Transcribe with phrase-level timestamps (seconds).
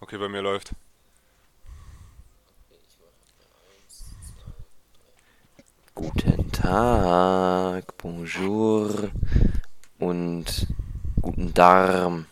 [0.00, 0.72] Okay, bei mir läuft.
[5.94, 9.10] Guten Tag, bonjour
[9.98, 10.66] und
[11.20, 12.26] guten Darm.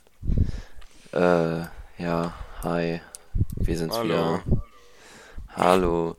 [1.13, 1.61] Äh,
[1.99, 3.01] ja, hi.
[3.57, 4.05] Wir sind's Hallo.
[4.09, 4.43] wieder.
[5.55, 6.17] Hallo.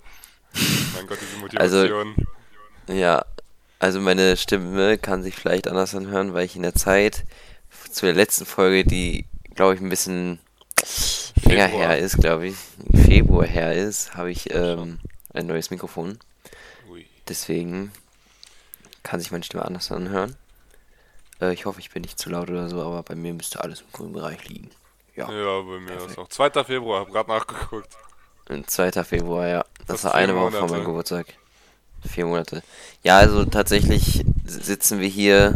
[0.95, 2.16] Mein Gott, diese Also- Motivation.
[2.88, 3.25] Ja,
[3.79, 7.23] also meine Stimme kann sich vielleicht anders anhören, weil ich in der Zeit
[7.91, 9.25] zu der letzten Folge, die
[9.55, 10.40] glaube ich ein bisschen
[11.49, 11.88] länger Februar.
[11.89, 12.55] her ist, glaube ich,
[13.05, 14.99] Februar her ist, habe ich ähm,
[15.34, 16.20] ein neues Mikrofon.
[16.91, 17.05] Ui.
[17.27, 17.91] Deswegen
[19.03, 20.35] kann sich meine Stimme anders anhören.
[21.41, 23.81] Äh, ich hoffe, ich bin nicht zu laut oder so, aber bei mir müsste alles
[23.81, 24.70] im grünen Bereich liegen.
[25.16, 26.20] Ja, Ja, bei mir ist Perfekt.
[26.20, 26.27] auch.
[26.30, 26.63] 2.
[26.63, 27.90] Februar, hab grad nachgeguckt.
[28.49, 28.91] und 2.
[29.04, 29.66] Februar, ja.
[29.88, 31.27] Das Fast war eine Woche vor meinem Geburtstag.
[32.07, 32.63] Vier Monate.
[33.04, 35.55] Ja, also tatsächlich sitzen wir hier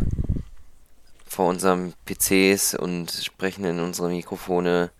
[1.25, 4.91] vor unserem PCs und sprechen in unsere Mikrofone,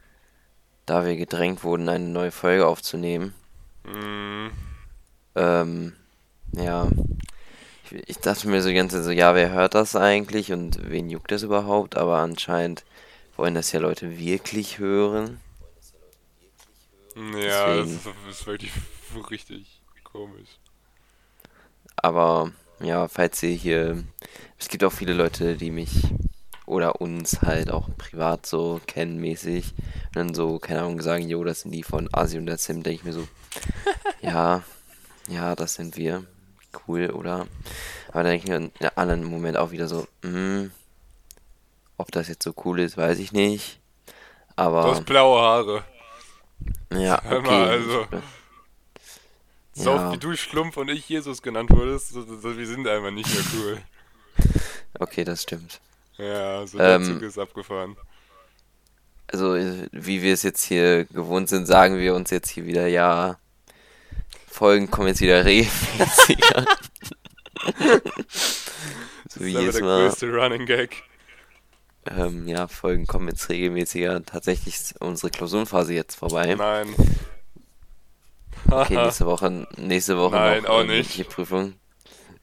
[0.86, 3.34] da wir gedrängt wurden, eine neue Folge aufzunehmen.
[3.86, 4.52] Hm,
[5.36, 5.94] Ähm,
[6.54, 6.90] ja.
[7.86, 10.80] Ich, ich dachte mir so die ganze Zeit so, ja, wer hört das eigentlich und
[10.90, 11.98] wen juckt das überhaupt?
[11.98, 12.84] Aber anscheinend
[13.36, 15.40] wollen das ja Leute wirklich hören.
[17.16, 17.96] ja, das Deswegen.
[17.96, 18.72] ist, das ist wirklich
[19.32, 20.60] richtig komisch.
[21.96, 24.04] Aber ja, falls ihr hier.
[24.60, 26.14] Es gibt auch viele Leute, die mich
[26.66, 29.74] oder uns halt auch privat so kennen mäßig.
[30.08, 32.84] Und dann so, keine Ahnung, sagen, jo, das sind die von Asi und der Sim,
[32.84, 33.28] denke ich mir so,
[34.22, 34.64] ja,
[35.28, 36.26] ja, das sind wir.
[36.88, 37.48] Cool, oder?
[38.10, 40.72] Aber dann denke ich mir in einem anderen Moment auch wieder so, hm,
[41.98, 43.80] ob das jetzt so cool ist, weiß ich nicht.
[44.56, 45.84] Du Aber hast blaue Haare.
[46.92, 47.48] ja, Hör okay.
[47.48, 48.08] mal, also.
[49.76, 49.96] So Ja.
[49.96, 53.30] oft wie du Schlumpf und ich Jesus genannt wurdest, so, so, wir sind einfach nicht
[53.34, 53.82] mehr cool.
[55.00, 55.80] Okay, das stimmt.
[56.18, 57.98] Ja, so der Ähm, Zug ist abgefahren.
[59.28, 59.56] also
[59.92, 63.38] wie wir es jetzt hier gewohnt sind, sagen wir uns jetzt hier wieder, ja,
[64.48, 66.66] Folgen kommen jetzt wieder regelmäßiger.
[69.30, 70.02] so wie jedes der Mal.
[70.08, 71.04] größte Running Gag.
[72.06, 74.26] Ähm, ja, Folgen kommen jetzt regelmäßiger.
[74.26, 76.56] Tatsächlich ist unsere Klausurenphase jetzt vorbei.
[76.56, 76.96] Nein.
[78.70, 81.28] Okay, nächste Woche, nächste Woche Nein, noch auch nicht.
[81.30, 81.76] Prüfung.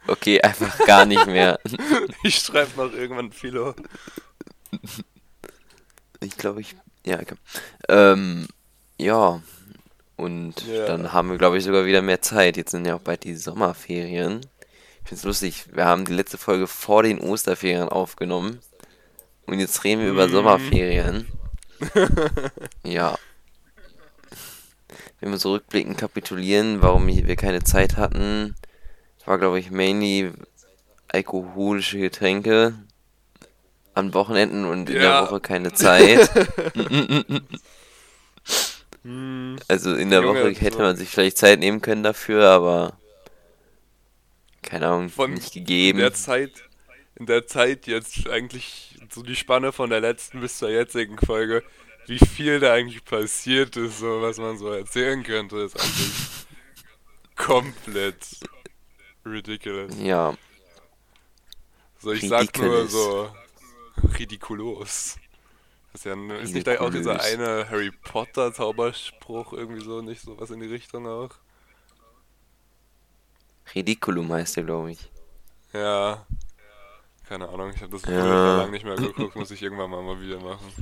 [0.07, 1.59] Okay, einfach gar nicht mehr.
[2.23, 3.75] ich schreibe noch irgendwann Philo.
[6.21, 6.77] Ich glaube, ich.
[7.05, 7.35] Ja, okay.
[7.89, 8.47] Ähm,
[8.99, 9.41] ja.
[10.17, 10.87] Und Ja.
[10.87, 12.57] dann haben wir, glaube ich, sogar wieder mehr Zeit.
[12.57, 14.41] Jetzt sind ja auch bald die Sommerferien.
[15.03, 15.65] Ich finde es lustig.
[15.73, 18.61] Wir haben die letzte Folge vor den Osterferien aufgenommen.
[19.47, 20.33] Und jetzt reden wir über Mhm.
[20.33, 21.27] Sommerferien.
[22.85, 23.17] Ja.
[25.21, 28.55] Wenn wir so rückblickend kapitulieren, warum wir keine Zeit hatten,
[29.31, 30.33] war, glaube ich, mainly
[31.09, 32.75] alkoholische Getränke
[33.95, 35.23] an Wochenenden und in der.
[35.23, 36.29] Woche keine Zeit.
[39.69, 42.99] Also in der Junge, Woche hätte man sich vielleicht Zeit nehmen können dafür, aber
[44.63, 45.99] keine Ahnung, Von nicht in gegeben.
[46.01, 46.51] der Zeit,
[47.17, 51.63] in der Zeit jetzt eigentlich so die Spanne von der letzten bis zur jetzigen Folge,
[52.09, 56.47] wie viel da eigentlich passiert ist, so was man so erzählen könnte, ist eigentlich
[57.37, 58.19] komplett
[59.25, 59.95] ridiculous.
[59.99, 60.37] Ja,
[61.99, 62.91] So, ich sag nur Ridiculous.
[62.91, 63.31] so
[64.19, 65.19] ridikulos.
[65.93, 67.23] Das ist ja ist nicht da auch dieser Ridiculous.
[67.23, 71.31] eine Harry Potter Zauberspruch irgendwie so, nicht sowas in die Richtung auch?
[73.75, 75.11] Ridiculum heißt der, glaube ich.
[75.73, 76.27] Ja.
[77.29, 78.13] Keine Ahnung, ich habe das Ja.
[78.27, 78.57] ja.
[78.57, 80.73] lange nicht mehr geguckt, muss ich irgendwann mal, mal wieder machen.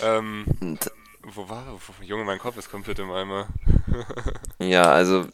[0.00, 0.90] Ähm, Und,
[1.22, 3.48] wo war wo, Junge, mein Kopf ist komplett im Eimer.
[4.58, 5.26] ja, also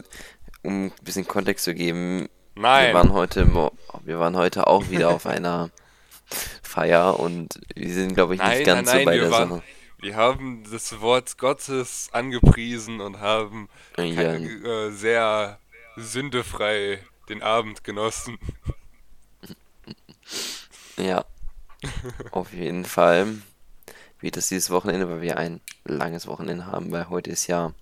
[0.63, 2.95] um ein bisschen Kontext zu geben, wir Nein!
[2.95, 3.47] waren heute,
[4.05, 5.71] wir waren heute auch wieder auf einer
[6.63, 9.49] Feier und wir sind, glaube ich, nicht Nein, ganz nein, so bei wir der waren-
[9.51, 9.63] Sache.
[10.03, 15.59] Wir haben das Wort Gottes angepriesen und haben Ja, äh, sehr
[15.97, 18.39] sündefrei den Abend genossen.
[20.97, 21.25] ja,
[22.31, 23.27] auf jeden Fall
[24.21, 27.73] wird es dieses Wochenende, weil wir ein langes Wochenende haben, weil heute ist ja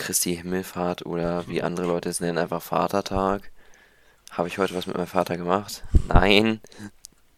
[0.00, 3.50] Christi Himmelfahrt oder wie andere Leute es nennen, einfach Vatertag.
[4.30, 5.84] Habe ich heute was mit meinem Vater gemacht?
[6.08, 6.60] Nein.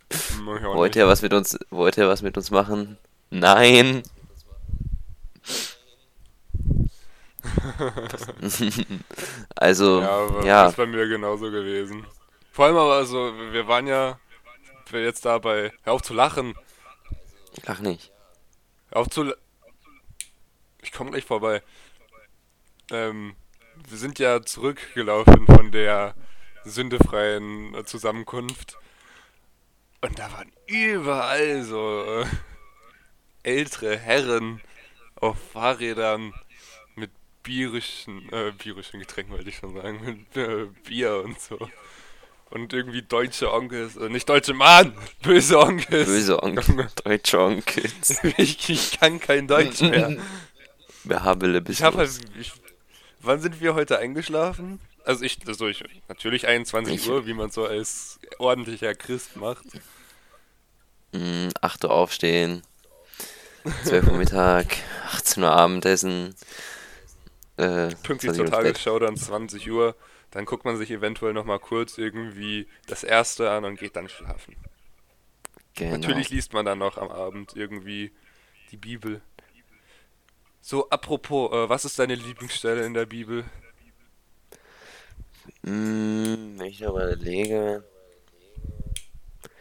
[0.09, 2.99] Ich Wollte er was mit uns, wollte er was mit uns machen?
[3.31, 4.03] Nein.
[9.57, 12.07] also, Ja, ja, ist bei mir genauso gewesen.
[12.53, 14.19] Vor allem aber, also, wir waren ja
[14.91, 15.73] wir jetzt da bei.
[15.83, 16.55] Hör auf zu lachen!
[17.67, 18.13] lach nicht.
[18.91, 19.35] Hör auf zu.
[20.83, 21.63] Ich komme gleich vorbei.
[22.93, 23.35] Ähm,
[23.89, 26.15] wir sind ja zurückgelaufen von der
[26.65, 28.79] sündefreien Zusammenkunft.
[30.03, 32.27] Und da waren überall so äh,
[33.43, 34.61] ältere Herren
[35.17, 36.35] auf Fahrrädern
[36.97, 37.11] mit
[37.43, 41.59] bierischen, äh, bierischen Getränken wollte ich schon sagen, mit äh, Bier und so.
[42.51, 46.07] Und irgendwie deutsche Onkels, äh, nicht deutsche Mann, böse Onkels.
[46.07, 48.23] Böse Onkel, deutsche Onkels.
[48.37, 50.17] ich, ich kann kein Deutsch mehr.
[51.05, 52.53] Behabele bis Ich habe halt, ich,
[53.23, 54.81] wann sind wir heute eingeschlafen?
[55.05, 59.65] Also ich, also ich, natürlich 21 Ich- Uhr, wie man so als ordentlicher Christ macht.
[61.13, 62.63] Mm, 8 Uhr aufstehen,
[63.85, 64.77] 12 Uhr Mittag,
[65.13, 66.35] 18 Uhr Abendessen,
[67.57, 68.47] äh, Pünktlich 20 zur.
[68.47, 69.95] Tagesschau dann 20 Uhr.
[70.31, 74.57] Dann guckt man sich eventuell nochmal kurz irgendwie das erste an und geht dann schlafen.
[75.75, 75.97] Genau.
[75.99, 78.13] Natürlich liest man dann noch am Abend irgendwie
[78.71, 79.21] die Bibel.
[80.65, 83.45] So, apropos, äh, was ist deine Lieblingsstelle in der Bibel?
[85.63, 87.83] Wenn ich überlege,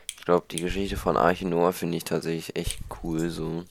[0.10, 3.66] ich glaube, die Geschichte von Arche Noah finde ich tatsächlich echt cool, so.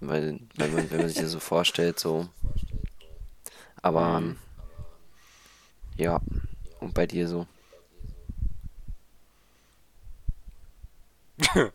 [0.00, 2.28] Weil, wenn man, wenn man sich das so vorstellt, so.
[3.82, 4.36] Aber, Mhm.
[5.96, 6.20] ja.
[6.80, 7.46] Und bei dir so?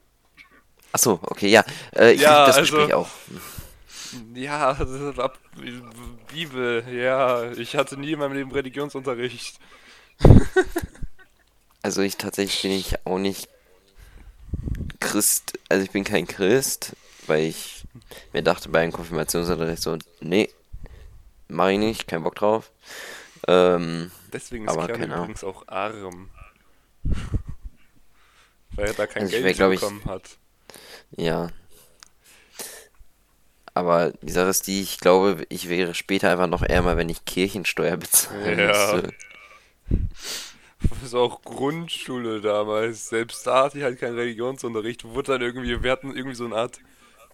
[0.92, 1.64] Achso, okay, ja.
[1.96, 3.08] Äh, ich Ja, das also- Gespräch auch.
[4.34, 5.40] Ja, das ist ab,
[6.32, 7.52] Bibel, ja.
[7.54, 9.60] Ich hatte nie in meinem Leben Religionsunterricht.
[11.84, 13.50] Also ich tatsächlich bin ich auch nicht
[15.00, 17.86] Christ, also ich bin kein Christ, weil ich
[18.34, 20.50] mir dachte bei einem Konfirmationsunterricht so, nee,
[21.48, 22.72] mach ich nicht, kein Bock drauf.
[23.48, 26.30] Ähm, Deswegen ist Aber Kern übrigens auch arm.
[28.76, 30.38] Weil er da kein Also Geld wär, glaub ich, bekommen hat.
[31.18, 31.50] ja.
[33.74, 37.24] Aber die Sache ist die, ich glaube, ich wäre später einfach noch ärmer, wenn ich
[37.26, 38.68] Kirchensteuer bezahlen Ja.
[38.68, 39.14] müsste.
[40.90, 43.10] Das ist auch Grundschule damals.
[43.10, 45.04] Selbst da hatte ich halt keinen Religionsunterricht.
[45.06, 46.80] Wurde dann irgendwie, wir hatten irgendwie so eine Art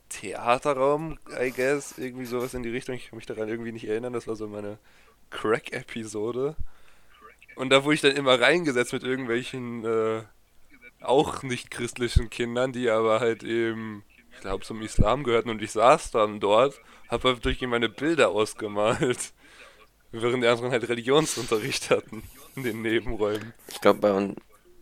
[0.09, 1.97] Theaterraum, I guess.
[1.97, 2.95] Irgendwie sowas in die Richtung.
[2.95, 4.13] Ich kann mich daran irgendwie nicht erinnern.
[4.13, 4.77] Das war so meine
[5.29, 6.55] Crack-Episode.
[7.55, 10.21] Und da wurde ich dann immer reingesetzt mit irgendwelchen äh,
[11.01, 14.03] auch nicht christlichen Kindern, die aber halt eben,
[14.37, 15.49] ich glaube, zum Islam gehörten.
[15.49, 16.79] Und ich saß dann dort,
[17.09, 19.33] habe halt durch meine Bilder ausgemalt.
[20.11, 22.23] Während die anderen halt Religionsunterricht hatten
[22.55, 23.53] in den Nebenräumen.
[23.67, 24.35] Ich glaube, bei, un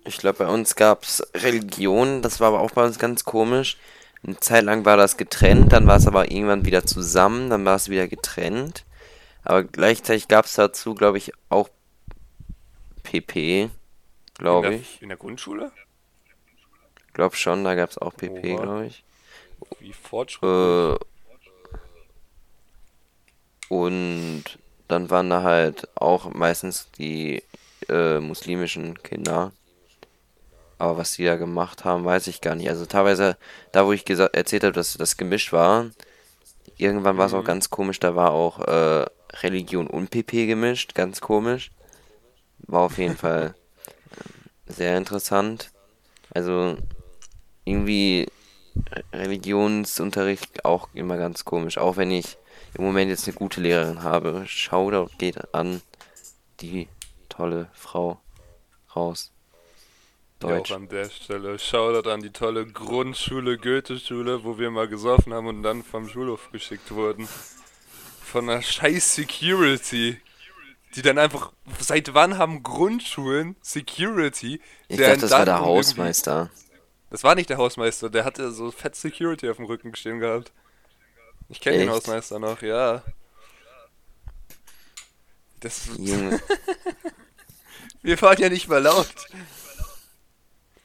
[0.04, 3.78] ich glaub, bei uns gab es Religion, das war aber auch bei uns ganz komisch.
[4.24, 7.75] Eine Zeit lang war das getrennt, dann war es aber irgendwann wieder zusammen, dann war
[7.75, 8.86] es wieder getrennt.
[9.44, 11.69] Aber gleichzeitig gab es dazu, glaube ich, auch
[13.04, 13.69] PP,
[14.38, 15.01] glaube ich.
[15.01, 15.72] In der Grundschule?
[17.13, 19.04] Glaube schon, da gab es auch PP, glaube ich.
[19.80, 21.00] Wie fortschrittlich.
[21.02, 21.06] Äh,
[23.69, 24.44] und
[24.88, 27.44] dann waren da halt auch meistens die
[27.90, 29.52] äh, muslimischen Kinder.
[30.78, 32.69] Aber was die da gemacht haben, weiß ich gar nicht.
[32.69, 33.38] Also teilweise,
[33.72, 35.90] da wo ich gesagt, erzählt habe, dass das gemischt war,
[36.78, 37.46] irgendwann war es auch Mhm.
[37.46, 39.06] ganz komisch, da war auch äh,
[39.42, 41.72] Religion und PP gemischt, ganz komisch.
[42.60, 43.56] War auf jeden Fall
[44.68, 45.72] äh, sehr interessant.
[46.34, 46.78] Also
[47.63, 48.28] irgendwie
[49.13, 51.77] Religionsunterricht auch immer ganz komisch.
[51.77, 52.38] Auch wenn ich
[52.74, 54.44] im Moment jetzt eine gute Lehrerin habe.
[54.48, 55.81] Shoutout geht an
[56.62, 56.88] die
[57.30, 58.19] tolle Frau
[58.95, 59.31] raus.
[60.42, 60.72] Ja, Deutsch.
[60.72, 61.57] auch an der Stelle.
[61.57, 66.51] Shoutout an die tolle Grundschule, Goethe-Schule, wo wir mal gesoffen haben und dann vom Schulhof
[66.51, 67.27] geschickt wurden.
[68.24, 70.17] Von einer scheiß Security.
[70.96, 71.51] Die dann einfach.
[71.79, 74.62] Seit wann haben Grundschulen Security?
[74.88, 76.50] Ich dachte, das war der um irgendwie- Hausmeister.
[77.10, 80.52] Das war nicht der Hausmeister, der hatte so fett Security auf dem Rücken stehen gehabt.
[81.50, 81.90] Ich kenne den?
[81.90, 83.04] Hausmeister noch, ja.
[85.60, 86.40] Das, Junge.
[88.02, 89.08] wir waren ja nicht mal laut.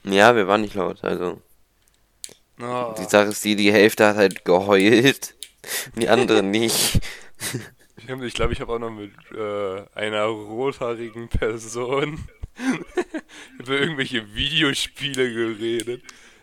[0.05, 1.03] Ja, wir waren nicht laut.
[1.03, 1.41] Also,
[2.63, 2.95] Oh.
[2.99, 5.35] die Sache ist die, die Hälfte hat halt geheult.
[5.97, 7.01] Die andere nicht.
[7.97, 12.23] Ich glaube, ich, glaub, ich habe auch noch mit äh, einer rothaarigen Person
[13.59, 16.03] über irgendwelche Videospiele geredet,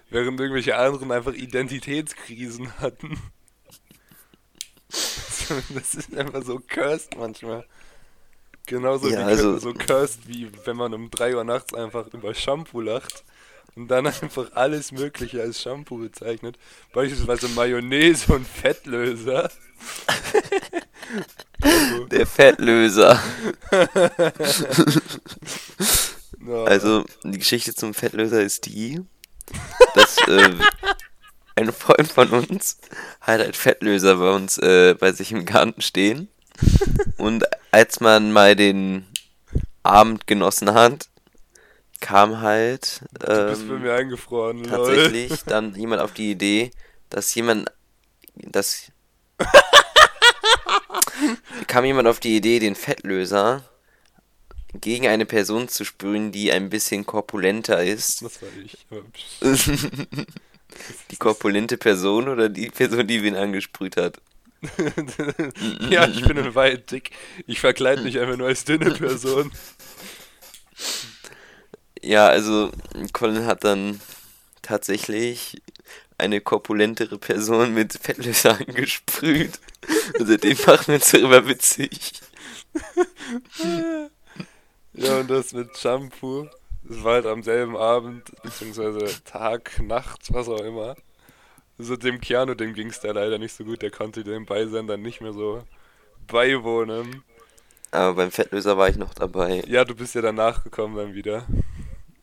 [0.10, 3.20] während irgendwelche anderen einfach Identitätskrisen hatten.
[5.74, 7.66] Das ist einfach so cursed manchmal.
[8.66, 12.34] Genauso Ja, wie also- so cursed, wie wenn man um 3 Uhr nachts einfach über
[12.34, 13.24] Shampoo lacht
[13.76, 16.58] und dann einfach alles Mögliche als Shampoo bezeichnet.
[16.92, 19.50] Beispielsweise Mayonnaise und Fettlöser.
[22.12, 23.22] Der Fettlöser.
[26.48, 26.64] Ja.
[26.64, 29.02] Also, die Geschichte zum Fettlöser ist die,
[29.96, 30.50] dass äh,
[31.56, 32.78] ein Freund von uns
[33.22, 36.30] hat halt Fettlöser bei uns äh, bei sich im Garten stehen.
[37.18, 39.06] Und als man mal den
[39.84, 41.10] Abend genossen hat,
[42.00, 44.70] kam halt Du bist bei ähm, mir eingefroren, lol.
[44.70, 46.72] tatsächlich dann jemand auf die Idee,
[47.10, 47.70] dass jemand
[48.36, 48.92] das
[51.68, 53.64] kam jemand auf die Idee, den Fettlöser
[54.74, 58.22] gegen eine Person zu sprühen, die ein bisschen korpulenter ist.
[58.22, 58.86] Das war ich.
[61.10, 64.22] Die korpulente Person oder die Person, die wen angesprüht hat?
[65.90, 67.12] ja, ich bin ein weit dick.
[67.48, 69.52] Ich verkleide mich einfach nur als dünne Person.
[72.02, 72.72] Ja, also
[73.14, 74.00] Colin hat dann
[74.62, 75.62] tatsächlich
[76.18, 79.60] eine korpulentere Person mit Fettlöser angesprüht.
[80.20, 82.14] Und seitdem machen wir uns darüber witzig.
[84.98, 86.48] Ja, und das mit Shampoo.
[86.84, 90.96] Das war halt am selben Abend, beziehungsweise Tag, Nacht, was auch immer.
[91.78, 93.84] So dem Keanu, dem ging es da leider nicht so gut.
[93.84, 95.64] Der konnte dem Beisender nicht mehr so
[96.26, 97.24] beiwohnen.
[97.92, 99.64] Aber beim Fettlöser war ich noch dabei.
[99.68, 101.46] Ja, du bist ja danach gekommen dann wieder.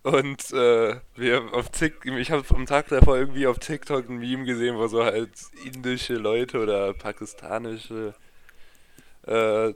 [0.02, 4.44] Und äh, wir auf Tik ich habe am Tag davor irgendwie auf TikTok ein Meme
[4.44, 5.30] gesehen, wo so halt
[5.64, 8.14] indische Leute oder pakistanische
[9.26, 9.72] äh,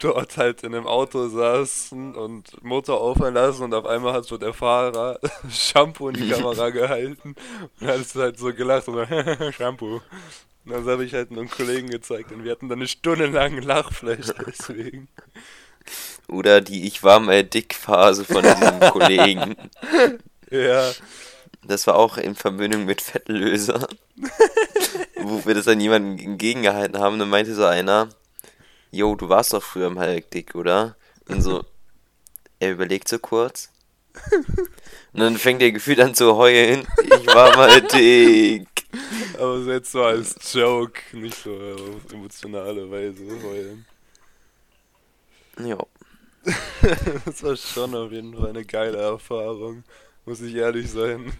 [0.00, 4.36] dort halt in einem Auto saßen und Motor aufhören lassen und auf einmal hat so
[4.36, 5.18] der Fahrer
[5.50, 7.34] Shampoo in die Kamera gehalten
[7.80, 10.00] und hat es halt so gelacht und so, Shampoo.
[10.64, 13.60] Und dann habe ich halt einen Kollegen gezeigt und wir hatten dann eine Stunde lang
[13.60, 15.08] Lachfleisch deswegen.
[16.26, 19.56] Oder die Ich war mal dick Phase von diesem Kollegen.
[20.50, 20.90] Ja.
[21.66, 23.86] Das war auch in Verbindung mit Fettlöser.
[25.16, 27.18] wo wir das an jemanden entgegengehalten haben.
[27.18, 28.08] Dann meinte so einer,
[28.94, 30.96] Jo, du warst doch früher mal dick, oder?
[31.28, 31.64] Und so,
[32.60, 33.72] er überlegt so kurz.
[35.12, 36.86] Und dann fängt er gefühlt an zu heulen.
[37.02, 38.68] Ich war mal dick.
[39.36, 43.84] Aber so jetzt so als Joke, nicht so auf emotionale Weise heulen.
[45.58, 45.78] Ja.
[47.24, 49.82] Das war schon auf jeden Fall eine geile Erfahrung,
[50.26, 51.32] muss ich ehrlich sein.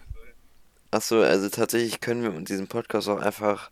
[0.90, 3.70] Achso, also tatsächlich können wir mit diesem Podcast auch einfach,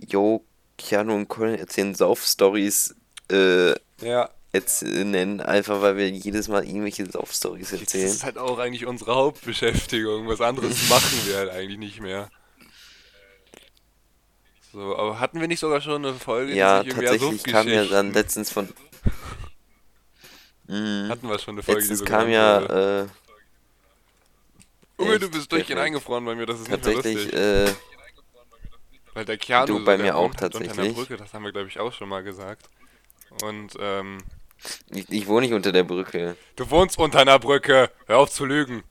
[0.00, 0.44] Jo,
[0.78, 2.94] Keanu und Colin erzählen Sauf-Stories
[3.30, 8.06] äh, Ja, jetzt nennen, einfach weil wir jedes Mal irgendwelche Sauf-Stories das erzählen.
[8.06, 10.26] ist halt auch eigentlich unsere Hauptbeschäftigung.
[10.28, 12.30] Was anderes machen wir halt eigentlich nicht mehr.
[14.72, 17.84] So, aber hatten wir nicht sogar schon eine Folge, Ja, die sich tatsächlich kam ja
[17.84, 18.68] dann letztens von.
[20.66, 21.08] Mhm.
[21.08, 23.06] Hatten wir schon eine Folge, Letztens kam ja äh,
[24.98, 25.78] Junge, du bist durchgehend perfekt.
[25.86, 27.40] eingefroren bei mir, das ist nicht mehr tatsächlich lustig.
[27.40, 27.74] äh,
[29.14, 30.94] Weil der Keanu, Du, bei der mir auch tatsächlich.
[30.94, 32.68] Brücke, das haben wir glaube ich auch schon mal gesagt.
[33.42, 34.18] Und ähm,
[34.90, 36.36] ich, ich wohne nicht unter der Brücke.
[36.56, 38.82] du wohnst unter einer Brücke, hör auf zu lügen.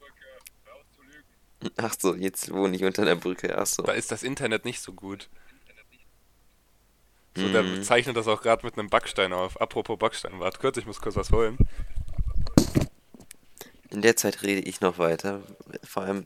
[1.75, 3.57] Ach so, jetzt wohne ich unter der Brücke.
[3.57, 3.83] Ach so.
[3.83, 5.27] Da ist das Internet nicht so gut.
[7.35, 7.53] So, Mhm.
[7.53, 9.59] der zeichnet das auch gerade mit einem Backstein auf.
[9.59, 11.57] Apropos Backstein, warte kurz, ich muss kurz was holen.
[13.89, 15.41] In der Zeit rede ich noch weiter.
[15.83, 16.25] Vor allem,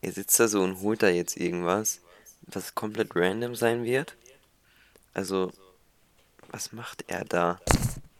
[0.00, 2.00] er sitzt da so und holt da jetzt irgendwas,
[2.42, 4.14] was komplett random sein wird.
[5.14, 5.52] Also,
[6.50, 7.58] was macht er da?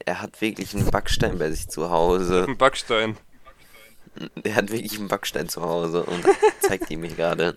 [0.04, 2.44] Er hat wirklich einen Backstein bei sich zu Hause.
[2.48, 3.16] Ein Backstein.
[4.42, 6.24] Er hat wirklich einen Backstein zu Hause und
[6.60, 7.56] zeigt ihn mir gerade.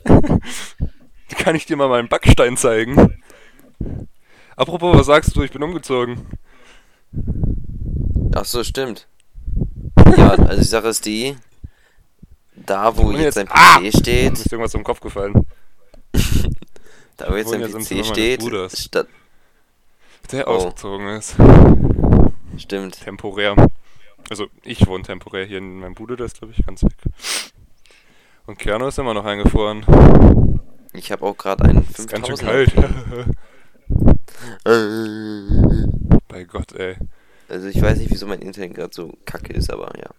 [1.38, 3.22] Kann ich dir mal meinen Backstein zeigen?
[4.56, 5.44] Apropos, was sagst du?
[5.44, 6.28] Ich bin umgezogen.
[8.36, 9.08] Ach so, stimmt.
[10.18, 11.36] Ja, also die Sache ist die,
[12.56, 13.80] da wo jetzt jetzt- sein Ah!
[13.80, 15.34] PC steht, Mir ist irgendwas im Kopf gefallen.
[17.18, 18.44] da wo jetzt im PC steht,
[18.78, 19.08] statt,
[20.32, 20.51] Der Oh.
[20.51, 21.36] ausgezogen ist.
[22.58, 23.00] stimmt.
[23.01, 23.56] Temporär.
[24.30, 26.96] Also, ich wohne temporär hier in meinem Bude, der ist, glaube ich, ganz weg.
[28.46, 30.60] Und Keanu ist immer noch eingefroren.
[30.94, 32.74] Ich habe auch gerade einen Ist ganz schön 5000er.
[32.74, 33.38] kalt.
[36.28, 36.96] Bei Gott, ey.
[37.50, 40.10] Also ich weiß nicht, wieso mein Internet gerade so kacke ist, aber ja.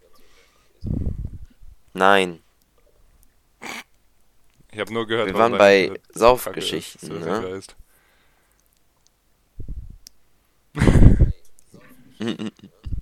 [1.93, 2.39] Nein,
[4.71, 7.41] Ich habe nur gehört, wir waren bei Saufgeschichten, ne?
[7.41, 7.75] viel heißt.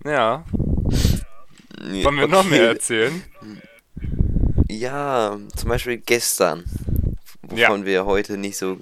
[0.04, 0.44] Ja,
[1.80, 2.68] wollen wir noch mehr Okay.
[2.74, 3.24] erzählen?
[4.70, 6.64] Ja, zum Beispiel gestern,
[7.56, 7.70] Ja.
[7.70, 8.78] wovon wir heute nicht so...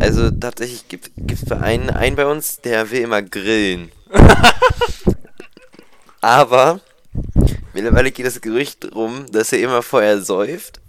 [0.00, 3.92] Also tatsächlich gibt es einen, einen bei uns, der will immer grillen.
[6.20, 6.80] Aber
[7.72, 10.80] mittlerweile geht das Gerücht rum, dass er immer vorher säuft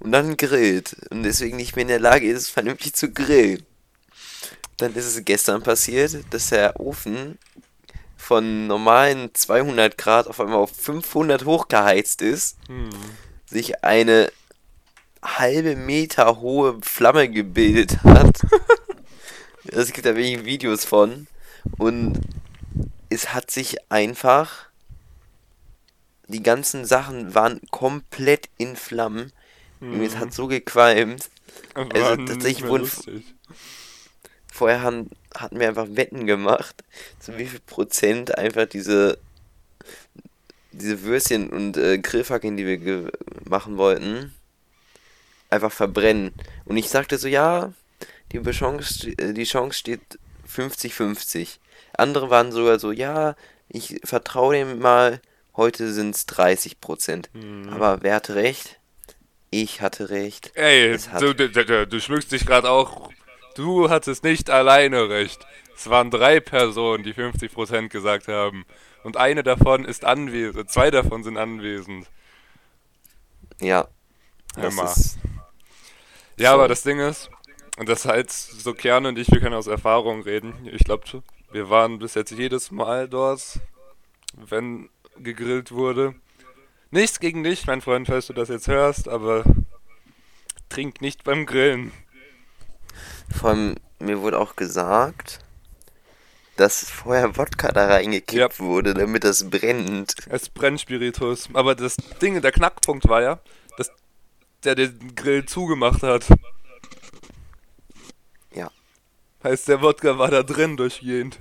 [0.00, 3.62] und dann grillt und deswegen nicht mehr in der Lage ist, vernünftig zu grillen.
[4.78, 7.38] Dann ist es gestern passiert, dass der Ofen
[8.22, 12.88] von normalen 200 Grad auf einmal auf 500 hochgeheizt ist, Hm.
[13.46, 14.30] sich eine
[15.22, 18.40] halbe Meter hohe Flamme gebildet hat.
[19.64, 21.28] Es gibt da wirklich Videos von.
[21.78, 22.20] Und
[23.10, 24.66] es hat sich einfach.
[26.26, 29.32] Die ganzen Sachen waren komplett in Flammen.
[29.80, 31.30] Und es hat so gequalmt.
[31.74, 33.24] War Also tatsächlich wurden- lustig.
[34.52, 36.84] Vorher haben, hatten wir einfach Wetten gemacht,
[37.18, 39.18] zu wie viel Prozent einfach diese,
[40.72, 43.10] diese Würstchen und äh, Grillfackeln, die wir
[43.44, 44.34] machen wollten,
[45.48, 46.34] einfach verbrennen.
[46.66, 47.72] Und ich sagte so, ja,
[48.30, 50.18] die Chance, äh, die Chance steht
[50.54, 51.58] 50-50.
[51.94, 53.36] Andere waren sogar so, ja,
[53.68, 55.20] ich vertraue dem mal,
[55.56, 57.30] heute sind es 30 Prozent.
[57.32, 57.70] Mhm.
[57.70, 58.78] Aber wer hatte recht?
[59.50, 60.52] Ich hatte recht.
[60.54, 63.10] Ey, du, du, du, du schmückst dich gerade auch.
[63.54, 65.46] Du hattest nicht alleine recht.
[65.76, 68.64] Es waren drei Personen, die 50 Prozent gesagt haben.
[69.02, 70.70] Und eine davon ist anwesend.
[70.70, 72.06] Zwei davon sind anwesend.
[73.60, 73.88] Ja.
[74.56, 75.18] Ist
[76.36, 76.54] ja, so.
[76.54, 77.30] aber das Ding ist,
[77.78, 80.68] und das heißt, so Kerne und ich, wir können aus Erfahrung reden.
[80.70, 83.60] Ich glaube, wir waren bis jetzt jedes Mal dort,
[84.34, 86.14] wenn gegrillt wurde.
[86.90, 89.44] Nichts gegen dich, mein Freund, falls du das jetzt hörst, aber
[90.68, 91.92] trink nicht beim Grillen.
[93.30, 95.40] Vor allem, mir wurde auch gesagt,
[96.56, 98.64] dass vorher Wodka da reingekippt ja.
[98.64, 100.14] wurde, damit das brennt.
[100.28, 101.48] Es brennt Spiritus.
[101.54, 103.40] Aber das Ding, der Knackpunkt war ja,
[103.76, 103.90] dass
[104.64, 106.26] der den Grill zugemacht hat.
[108.54, 108.70] Ja.
[109.42, 111.38] Heißt, der Wodka war da drin durchgehend.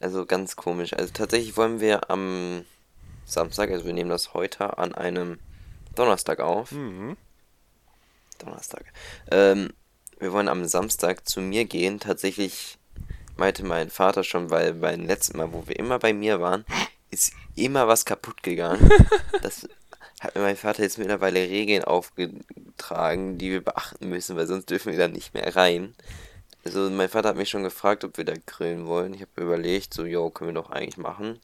[0.00, 0.94] Also ganz komisch.
[0.94, 2.64] Also tatsächlich wollen wir am
[3.26, 5.38] Samstag, also wir nehmen das heute an einem
[5.94, 6.72] Donnerstag auf.
[6.72, 7.16] Mhm.
[8.42, 8.84] Donnerstag.
[9.30, 9.70] Ähm,
[10.18, 12.00] wir wollen am Samstag zu mir gehen.
[12.00, 12.78] Tatsächlich
[13.36, 16.64] meinte mein Vater schon, weil beim letzten Mal, wo wir immer bei mir waren,
[17.10, 18.90] ist immer was kaputt gegangen.
[19.42, 19.68] das
[20.20, 24.92] hat mir mein Vater jetzt mittlerweile Regeln aufgetragen, die wir beachten müssen, weil sonst dürfen
[24.92, 25.94] wir da nicht mehr rein.
[26.64, 29.14] Also mein Vater hat mich schon gefragt, ob wir da grillen wollen.
[29.14, 31.40] Ich habe überlegt, so, jo, können wir doch eigentlich machen.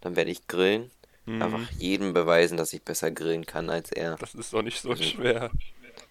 [0.00, 0.92] Dann werde ich grillen.
[1.26, 1.42] Mhm.
[1.42, 4.14] Einfach jedem beweisen, dass ich besser grillen kann als er.
[4.16, 5.50] Das ist doch nicht so also, schwer.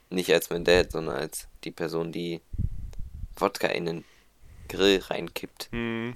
[0.10, 2.42] Nicht als mein Dad, sondern als die Person, die
[3.36, 4.04] Wodka in den
[4.70, 5.70] Grill reinkippt.
[5.72, 6.14] Mhm.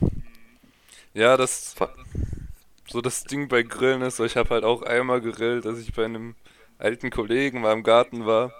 [1.13, 1.75] Ja, das.
[2.87, 6.05] So das Ding bei Grillen ist, ich habe halt auch einmal gegrillt, dass ich bei
[6.05, 6.35] einem
[6.79, 8.51] alten Kollegen mal im Garten war.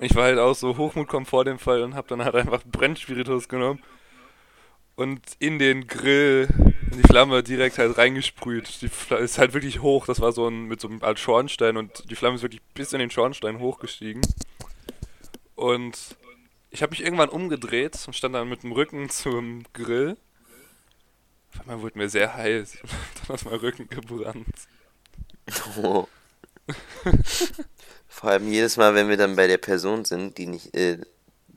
[0.00, 2.62] Ich war halt auch so, Hochmut kommt vor dem Fall und habe dann halt einfach
[2.64, 3.82] Brennspiritus genommen
[4.96, 6.48] und in den Grill,
[6.90, 8.80] in die Flamme direkt halt reingesprüht.
[8.82, 11.76] Die Flamme ist halt wirklich hoch, das war so ein, mit so einem Art Schornstein
[11.76, 14.22] und die Flamme ist wirklich bis in den Schornstein hochgestiegen.
[15.54, 16.16] Und
[16.70, 20.16] ich habe mich irgendwann umgedreht und stand dann mit dem Rücken zum Grill.
[21.52, 22.78] Auf einmal wurde mir sehr heiß.
[23.26, 24.46] dann hat mein Rücken gebrannt.
[25.82, 26.08] Oh.
[28.08, 30.98] Vor allem jedes Mal, wenn wir dann bei der Person sind, die nicht, äh,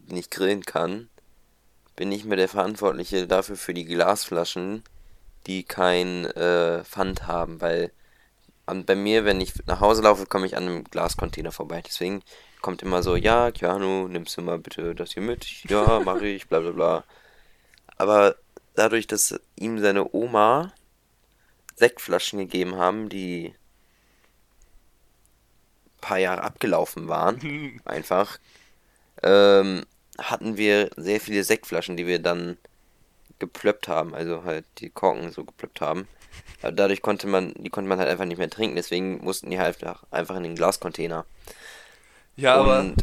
[0.08, 1.10] nicht grillen kann,
[1.96, 4.84] bin ich mir der Verantwortliche dafür für die Glasflaschen,
[5.48, 7.92] die kein äh, Pfand haben, weil
[8.66, 11.82] an, bei mir, wenn ich nach Hause laufe, komme ich an einem Glascontainer vorbei.
[11.86, 12.22] Deswegen
[12.68, 15.46] kommt immer so, ja, Keanu, nimmst du mal bitte das hier mit?
[15.70, 17.04] Ja, mache ich, bla bla bla.
[17.96, 18.36] Aber
[18.76, 20.74] dadurch, dass ihm seine Oma
[21.78, 23.54] Sektflaschen gegeben haben, die
[25.96, 28.38] ein paar Jahre abgelaufen waren, einfach,
[29.24, 29.86] ähm,
[30.18, 32.58] hatten wir sehr viele Sektflaschen, die wir dann
[33.40, 36.06] geplöppt haben, also halt die Korken so geplöppt haben.
[36.62, 39.58] Aber dadurch konnte man, die konnte man halt einfach nicht mehr trinken, deswegen mussten die
[39.58, 39.78] halt
[40.12, 41.26] einfach in den Glascontainer.
[42.38, 42.94] Ja, und aber.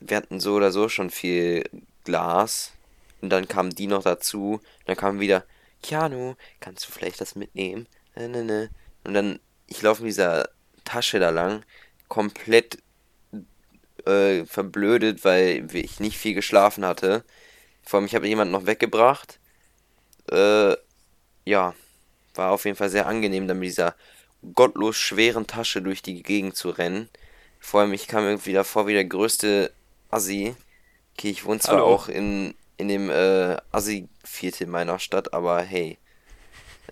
[0.00, 1.64] Wir hatten so oder so schon viel
[2.04, 2.72] Glas.
[3.20, 4.60] Und dann kamen die noch dazu.
[4.86, 5.44] Dann kam wieder,
[5.82, 7.86] Keanu, kannst du vielleicht das mitnehmen?
[8.16, 8.70] Ne, ne, ne.
[9.04, 10.48] Und dann, ich laufe in dieser
[10.84, 11.64] Tasche da lang,
[12.08, 12.78] komplett
[14.06, 17.24] äh, verblödet, weil ich nicht viel geschlafen hatte.
[17.82, 19.38] Vor allem, ich habe jemanden noch weggebracht.
[20.30, 20.76] Äh,
[21.44, 21.74] ja,
[22.34, 23.94] war auf jeden Fall sehr angenehm, dann mit dieser
[24.54, 27.08] gottlos schweren Tasche durch die Gegend zu rennen.
[27.64, 29.72] Vor allem, ich kam irgendwie davor wie der größte
[30.10, 30.54] Assi.
[31.16, 31.86] Okay, ich wohne zwar Hallo.
[31.86, 35.96] auch in, in dem äh, Assi-Viertel meiner Stadt, aber hey.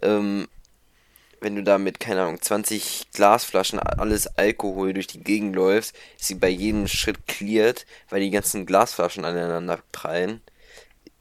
[0.00, 0.48] Ähm,
[1.40, 6.28] wenn du da mit, keine Ahnung, 20 Glasflaschen, alles Alkohol durch die Gegend läufst, ist
[6.28, 10.40] sie bei jedem Schritt cleared, weil die ganzen Glasflaschen aneinander prallen,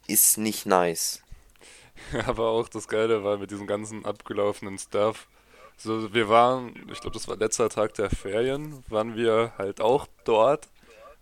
[0.06, 1.20] ist nicht nice.
[2.26, 5.28] Aber auch das Geile war mit diesem ganzen abgelaufenen Stuff.
[5.76, 10.06] So, wir waren, ich glaube, das war letzter Tag der Ferien, waren wir halt auch
[10.24, 10.68] dort.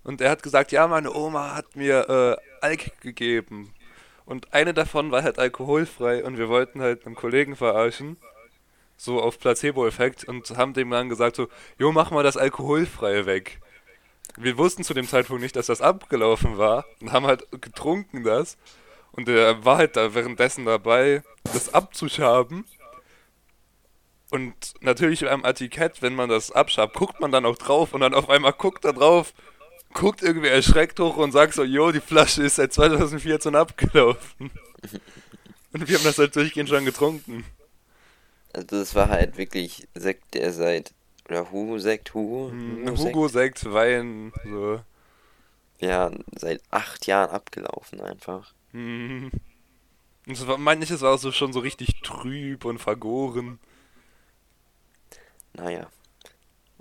[0.02, 3.72] Und er hat gesagt, ja, meine Oma hat mir äh, Alk gegeben.
[4.26, 8.16] Und eine davon war halt alkoholfrei und wir wollten halt einen Kollegen verarschen
[9.00, 13.58] so auf Placebo-Effekt und haben dem dann gesagt so, jo, mach mal das Alkoholfreie weg.
[14.36, 18.58] Wir wussten zu dem Zeitpunkt nicht, dass das abgelaufen war und haben halt getrunken das
[19.12, 22.66] und er war halt da währenddessen dabei, das abzuschaben.
[24.30, 28.14] Und natürlich beim Etikett, wenn man das abschabt, guckt man dann auch drauf und dann
[28.14, 29.32] auf einmal guckt da drauf
[29.92, 34.50] guckt irgendwie erschreckt hoch und sagt so, jo, die Flasche ist seit 2014 abgelaufen.
[35.72, 37.44] Und wir haben das halt durchgehend schon getrunken.
[38.52, 40.92] Also das war halt wirklich Sekt, der seit,
[41.28, 42.50] oder Hugo-Sekt, Hugo?
[42.50, 44.80] Hm, Hugo Sekt, Wein, so.
[45.78, 48.52] Ja, seit acht Jahren abgelaufen einfach.
[48.72, 49.30] Hm.
[50.26, 53.60] Und es war, manches war auch so schon so richtig trüb und vergoren.
[55.54, 55.88] Naja,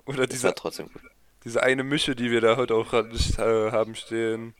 [0.06, 1.02] Oder war diese, trotzdem gut.
[1.44, 4.54] diese eine Mische, die wir da heute auch grad nicht, äh, haben stehen.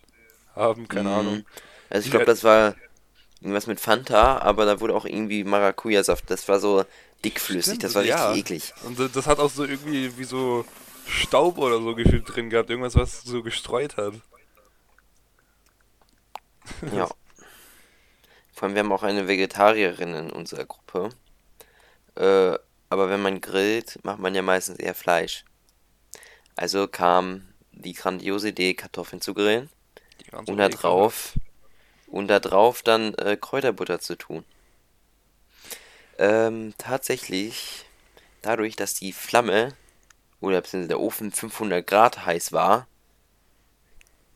[0.55, 1.15] Haben, keine Mhm.
[1.15, 1.45] Ahnung.
[1.91, 2.75] Also ich glaube, das war
[3.41, 6.31] irgendwas mit Fanta, aber da wurde auch irgendwie Maracuja-Saft.
[6.31, 6.85] Das war so
[7.25, 8.35] dickflüssig, Stimmt, das war richtig ja.
[8.35, 8.75] eklig.
[8.85, 10.65] Und das- das hat auch so irgendwie wie so
[11.07, 12.69] Staub oder so gefühlt drin gehabt.
[12.71, 14.15] Irgendwas, was so gestreut hat.
[16.93, 17.09] Ja.
[18.53, 21.09] Vor allem, wir haben auch eine Vegetarierin in unserer Gruppe.
[22.17, 22.59] Äh,
[22.91, 25.45] aber wenn man grillt, macht man ja meistens eher Fleisch.
[26.57, 29.71] Also kam die grandiose Idee, Kartoffeln zu grillen
[30.33, 30.83] und da ekelhaft.
[30.83, 31.33] drauf
[32.09, 34.45] und da drauf dann äh, Kräuterbutter zu tun.
[36.19, 37.87] Ähm, tatsächlich,
[38.43, 39.75] dadurch, dass die Flamme
[40.41, 42.87] oder beziehungsweise der Ofen 500 Grad heiß war,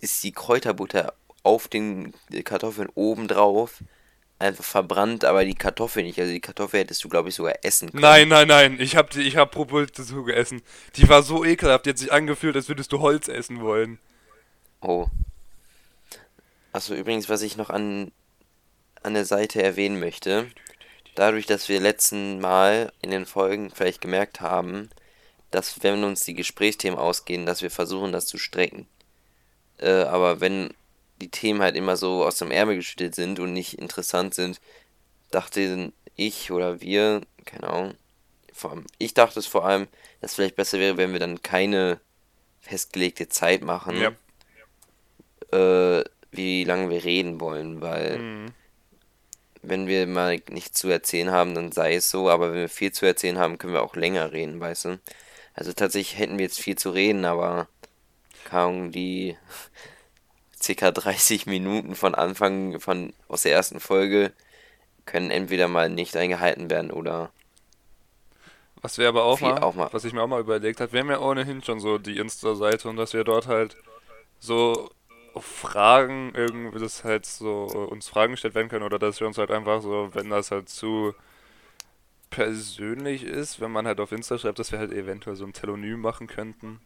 [0.01, 1.13] ist die Kräuterbutter
[1.43, 2.15] auf den
[2.45, 3.83] Kartoffeln oben drauf
[4.45, 6.19] einfach verbrannt, aber die Kartoffel nicht.
[6.19, 8.03] Also die Kartoffel hättest du, glaube ich, sogar essen können.
[8.03, 8.81] Nein, nein, nein.
[8.81, 10.63] Ich hab, die- ich hab Propulse so gegessen.
[10.97, 11.87] Die war so ekelhaft.
[11.87, 13.99] Die hat sich angefühlt, als würdest du Holz essen wollen.
[14.81, 15.07] Oh.
[16.73, 18.13] Achso, übrigens, was ich noch an,
[19.03, 20.47] an der Seite erwähnen möchte,
[21.15, 24.91] dadurch, dass wir letzten Mal in den Folgen vielleicht gemerkt haben,
[25.51, 28.89] dass wenn uns die Gesprächsthemen ausgehen, dass wir versuchen, das zu strecken.
[29.79, 30.75] Äh, aber wenn
[31.21, 34.61] die Themen halt immer so aus dem Ärmel geschüttelt sind und nicht interessant sind,
[35.31, 37.95] dachte ich oder wir, keine Ahnung,
[38.53, 39.89] vor allem, ich dachte es vor allem,
[40.21, 42.01] dass es vielleicht besser wäre, wenn wir dann keine
[42.61, 44.13] festgelegte Zeit machen Ja.
[45.53, 48.55] äh, wie lange wir reden wollen, weil Mhm.
[49.63, 52.93] wenn wir mal nichts zu erzählen haben, dann sei es so, aber wenn wir viel
[52.93, 55.01] zu erzählen haben, können wir auch länger reden, weißt du?
[55.55, 57.69] Also tatsächlich hätten wir jetzt viel zu reden, aber
[58.45, 59.37] Ahnung, die
[60.67, 60.91] ca.
[60.93, 64.33] 30 Minuten von Anfang von aus der ersten Folge
[65.07, 67.33] können entweder mal nicht eingehalten werden oder
[68.83, 69.91] Was wir aber auch mal, auch mal.
[69.91, 72.89] was ich mir auch mal überlegt habe, wir haben ja ohnehin schon so die Insta-Seite
[72.89, 73.77] und dass wir dort halt
[74.41, 74.91] so
[75.39, 79.51] Fragen irgendwie das halt so uns Fragen gestellt werden können oder dass wir uns halt
[79.53, 81.15] einfach so, wenn das halt zu
[82.31, 86.01] persönlich ist, wenn man halt auf Insta schreibt, dass wir halt eventuell so ein Telonym
[86.01, 86.81] machen könnten,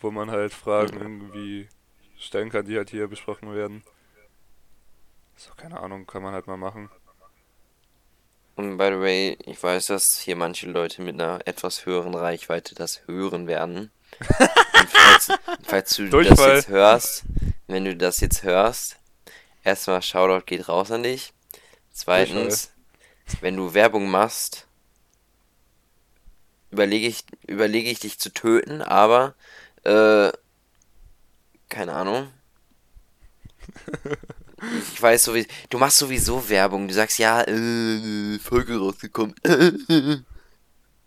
[0.00, 1.02] wo man halt Fragen Mhm.
[1.02, 1.68] irgendwie
[2.18, 3.82] stellen kann, die halt hier besprochen werden.
[5.36, 6.90] So, keine Ahnung, kann man halt mal machen.
[8.56, 12.74] Und by the way, ich weiß, dass hier manche Leute mit einer etwas höheren Reichweite
[12.74, 13.90] das hören werden.
[14.28, 15.28] Und falls,
[15.62, 16.56] falls du das Durchfall.
[16.56, 17.24] jetzt hörst,
[17.66, 18.96] wenn du das jetzt hörst,
[19.62, 21.34] erstmal Shoutout geht raus an dich.
[21.92, 22.72] Zweitens,
[23.40, 24.66] wenn du Werbung machst,
[26.70, 29.34] überlege ich, überlege ich dich zu töten, aber
[29.84, 30.32] äh,
[31.76, 32.28] keine Ahnung.
[34.94, 36.88] Ich weiß sowieso, du machst sowieso Werbung.
[36.88, 39.34] Du sagst ja, äh, Folge rausgekommen.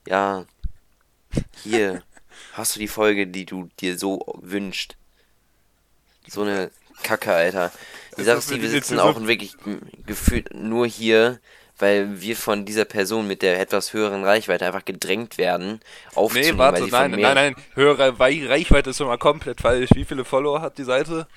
[0.07, 0.45] ja,
[1.63, 2.03] hier
[2.53, 4.95] hast du die Folge, die du dir so wünschst.
[6.27, 6.69] So eine
[7.01, 7.71] Kacke, Alter.
[8.17, 9.55] Die Sache ist, die wir sitzen auch so- wirklich
[10.05, 11.39] gefühlt nur hier,
[11.79, 15.79] weil wir von dieser Person mit der etwas höheren Reichweite einfach gedrängt werden,
[16.15, 19.89] aufzunehmen, Nee, warte, nein, nein, nein, höhere Wei- Reichweite ist schon mal komplett falsch.
[19.93, 21.27] Wie viele Follower hat die Seite?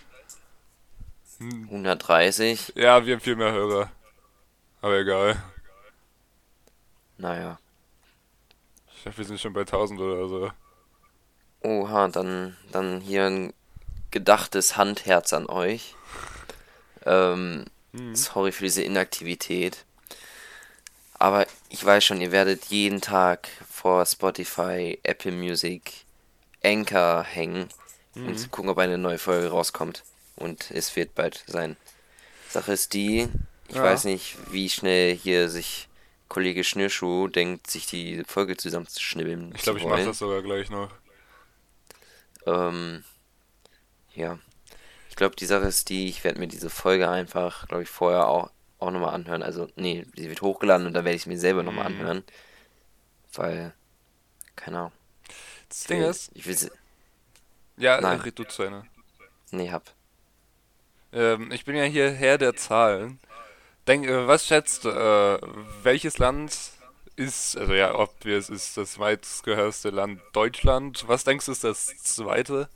[1.40, 3.90] 130, Ja, wir haben viel mehr Hörer.
[4.80, 5.42] Aber egal.
[7.18, 7.58] naja.
[8.96, 10.50] Ich glaube, wir sind schon bei 1000 oder so.
[11.62, 13.52] Oha, dann, dann hier ein
[14.10, 15.94] gedachtes Handherz an euch.
[17.04, 18.14] Ähm, Mhm.
[18.14, 19.84] sorry für diese Inaktivität.
[21.22, 26.04] Aber ich weiß schon, ihr werdet jeden Tag vor Spotify, Apple Music,
[26.64, 27.68] Anchor hängen
[28.16, 30.02] und zu gucken, ob eine neue Folge rauskommt.
[30.34, 31.76] Und es wird bald sein.
[32.48, 33.28] Sache ist die,
[33.68, 33.84] ich Ja.
[33.84, 35.88] weiß nicht, wie schnell hier sich
[36.28, 39.52] Kollege Schnürschuh denkt, sich die Folge zusammenzuschnibbeln.
[39.54, 40.90] Ich glaube, ich mache das sogar gleich noch.
[42.46, 43.04] Ähm,
[44.12, 44.40] ja.
[45.08, 48.26] Ich glaube, die Sache ist die, ich werde mir diese Folge einfach, glaube ich, vorher
[48.26, 48.50] auch,
[48.82, 49.42] auch nochmal anhören.
[49.42, 52.00] Also, nee, sie wird hochgeladen und dann werde ich es mir selber nochmal Mhm.
[52.00, 52.24] anhören.
[53.34, 53.72] Weil,
[54.56, 54.92] keine Ahnung.
[55.68, 56.70] Das Ich Ding will, ist, ich will, sie-
[57.78, 58.20] ja, Nein.
[58.20, 58.84] red du zu Ende.
[59.50, 59.94] nee, hab.
[61.12, 63.18] Ähm, ich bin ja hier Herr der Zahlen.
[63.86, 65.38] Denk, äh, was schätzt, äh,
[65.82, 66.56] welches Land
[67.16, 71.04] ist, also ja, obvious ist das weitgehörste Land Deutschland.
[71.08, 72.68] Was denkst du ist das zweite?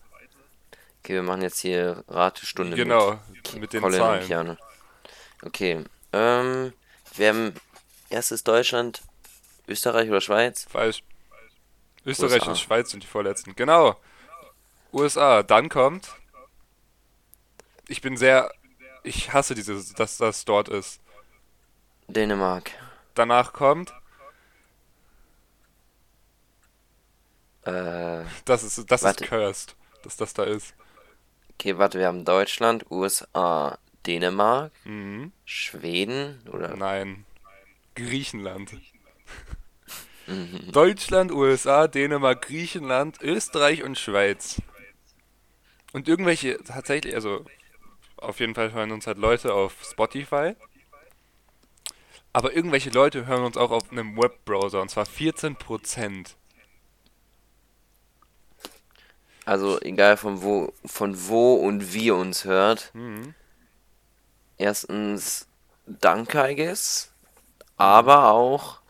[1.02, 4.58] Okay, wir machen jetzt hier Ratestunde Genau, mit, mit den Colin Zahlen.
[5.42, 5.84] Okay,
[6.16, 6.72] ähm,
[7.14, 7.54] wir haben
[8.08, 9.02] erstes Deutschland,
[9.68, 10.66] Österreich oder Schweiz?
[10.70, 11.02] Falsch.
[12.04, 12.50] Österreich USA.
[12.50, 13.54] und Schweiz sind die vorletzten.
[13.56, 13.96] Genau.
[14.92, 15.42] USA.
[15.42, 16.08] Dann kommt.
[17.88, 18.52] Ich bin sehr.
[19.02, 21.00] Ich hasse dieses, dass das dort ist.
[22.08, 22.70] Dänemark.
[23.14, 23.92] Danach kommt.
[27.64, 30.74] Äh, Das ist, das ist cursed, dass das da ist.
[31.54, 35.32] okay, warte, wir haben Deutschland, USA, Dänemark, Mhm.
[35.44, 37.24] Schweden oder Nein.
[37.94, 38.76] Griechenland.
[40.26, 40.72] Mhm.
[40.72, 44.60] Deutschland, USA, Dänemark, Griechenland, Österreich und Schweiz.
[45.92, 47.44] Und irgendwelche, tatsächlich, also
[48.16, 50.54] auf jeden Fall hören uns halt Leute auf Spotify.
[52.32, 56.36] Aber irgendwelche Leute hören uns auch auf einem Webbrowser und zwar 14%.
[59.46, 62.90] also egal von wo, von wo und wie uns hört.
[62.94, 63.34] Mhm.
[64.58, 65.46] Erstens,
[65.86, 67.12] danke, I guess.
[67.76, 68.80] Aber auch,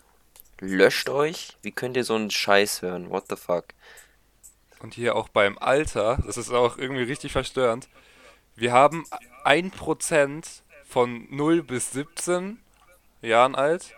[0.60, 1.56] löscht euch.
[1.62, 3.10] Wie könnt ihr so einen Scheiß hören?
[3.10, 3.66] What the fuck?
[4.80, 7.88] Und hier auch beim Alter, das ist auch irgendwie richtig verstörend.
[8.54, 9.04] Wir haben
[9.44, 12.58] 1% von 0 bis 17
[13.22, 13.94] Jahren alt,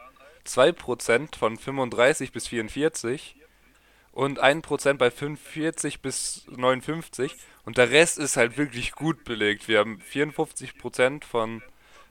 [0.46, 3.36] 2% von 35 bis 44
[4.18, 9.68] und 1% bei 45 bis 59 und der Rest ist halt wirklich gut belegt.
[9.68, 11.62] Wir haben 54% von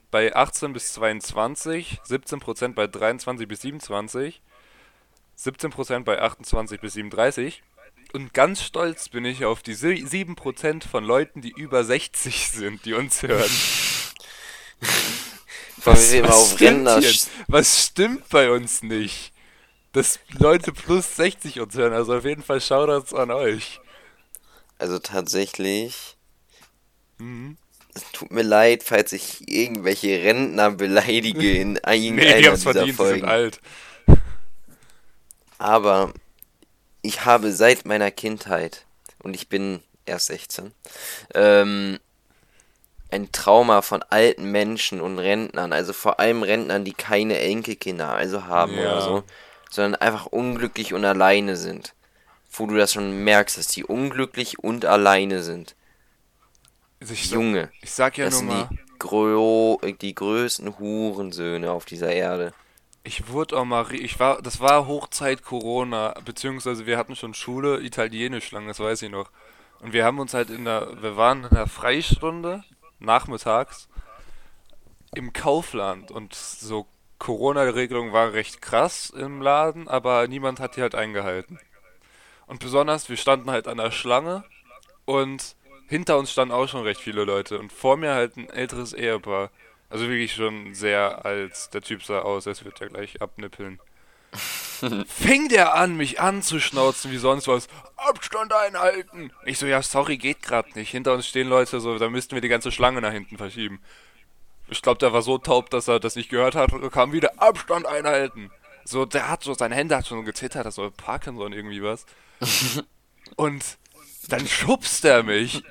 [0.10, 4.42] bei 18 bis 22, 17% bei 23 bis 27,
[5.38, 7.62] 17% bei 28 bis 37
[8.14, 12.86] und ganz stolz bin ich auf die sie- 7% von Leuten, die über 60 sind,
[12.86, 13.52] die uns hören.
[16.14, 16.86] Immer auf stimmt?
[17.50, 19.34] Was stimmt bei uns nicht?
[19.98, 23.80] Dass Leute plus 60 uns hören, also auf jeden Fall Shoutouts an euch.
[24.78, 26.16] Also tatsächlich,
[27.18, 27.58] Mhm.
[27.96, 33.00] es tut mir leid, falls ich irgendwelche Rentner beleidige in Nee, die irgendeiner dieser verdient,
[33.00, 33.26] die sind Folgen.
[33.26, 33.60] alt.
[35.58, 36.14] Aber
[37.02, 38.86] ich habe seit meiner Kindheit,
[39.24, 40.74] und ich bin erst 16,
[41.34, 41.98] ähm,
[43.10, 48.46] ein Trauma von alten Menschen und Rentnern, also vor allem Rentnern, die keine Enkelkinder also
[48.46, 48.80] haben Ja.
[48.82, 49.24] oder so,
[49.70, 51.94] sondern einfach unglücklich und alleine sind.
[52.52, 55.76] Wo du das schon merkst, dass die unglücklich und alleine sind.
[57.00, 61.72] Also ich, Junge, ich sag ja das nur sind mal, die, gro die größten Hurensöhne
[61.72, 62.54] auf dieser Erde.
[63.04, 67.80] ich wurde auch mal, ich war, das war Hochzeit Corona, beziehungsweise wir hatten schon Schule
[67.82, 69.30] Italienisch lang, das weiß ich noch.
[69.80, 72.64] Und wir haben uns halt in der, wir waren in der Freistunde,
[73.00, 73.88] nachmittags,
[75.16, 76.88] im Kaufland und so
[77.20, 81.60] Corona-Regelung war recht krass im Laden, aber niemand hat die halt eingehalten.
[82.46, 84.44] Und besonders, wir standen halt an der Schlange
[85.06, 85.56] und
[85.88, 89.52] hinter uns standen auch schon recht viele Leute und vor mir halt ein älteres Ehepaar.
[89.90, 91.74] Also wirklich schon sehr alt.
[91.74, 93.80] Der Typ sah aus, als würde er gleich abnippeln.
[95.08, 97.68] Fing der an, mich anzuschnauzen wie sonst was.
[97.96, 99.32] Abstand einhalten!
[99.46, 100.92] Ich so, ja, sorry, geht grad nicht.
[100.92, 103.80] Hinter uns stehen Leute, so, da müssten wir die ganze Schlange nach hinten verschieben.
[104.70, 107.42] Ich glaube, der war so taub, dass er das nicht gehört hat und kam wieder
[107.42, 108.52] Abstand einhalten.
[108.84, 112.06] So, der hat so, seine Hände hat schon gezittert, das soll Parkinson irgendwie was.
[113.36, 113.78] Und
[114.30, 115.64] dann schubst er mich.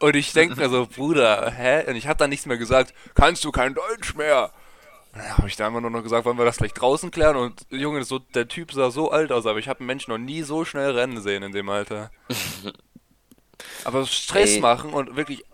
[0.00, 1.88] Und ich denke mir so, Bruder, hä?
[1.88, 2.94] Und ich hab dann nichts mehr gesagt.
[3.14, 4.52] Kannst du kein Deutsch mehr?
[5.12, 7.36] Und dann habe ich da immer nur noch gesagt, wollen wir das gleich draußen klären?
[7.36, 10.18] Und Junge, so, der Typ sah so alt aus, aber ich habe einen Menschen noch
[10.18, 12.10] nie so schnell rennen sehen in dem Alter.
[13.84, 14.60] aber Stress Ey.
[14.60, 15.44] machen und wirklich,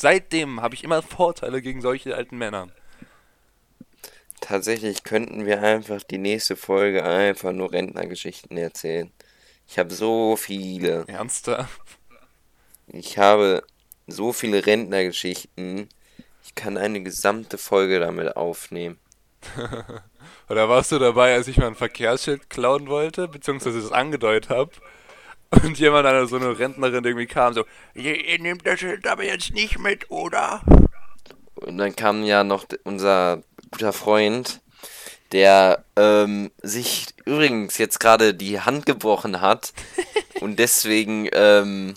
[0.00, 2.68] seitdem habe ich immer Vorteile gegen solche alten Männer.
[4.40, 9.10] Tatsächlich könnten wir einfach die nächste Folge einfach nur Rentnergeschichten erzählen.
[9.66, 11.04] Ich habe so viele.
[11.08, 11.68] Ernster?
[12.86, 13.64] Ich habe
[14.06, 15.88] so viele Rentnergeschichten.
[16.44, 18.98] Ich kann eine gesamte Folge damit aufnehmen.
[20.48, 24.70] Oder warst du dabei, als ich mal ein Verkehrsschild klauen wollte, beziehungsweise das angedeutet habe?
[25.50, 29.24] Und jemand, eine, so eine Rentnerin irgendwie kam, so, ihr, ihr nehmt das Schild aber
[29.24, 30.62] jetzt nicht mit, oder?
[31.54, 34.60] Und dann kam ja noch unser guter Freund,
[35.32, 39.72] der ähm, sich übrigens jetzt gerade die Hand gebrochen hat
[40.40, 41.94] und deswegen ähm,